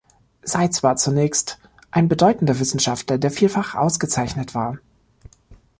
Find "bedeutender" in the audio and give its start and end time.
2.09-2.57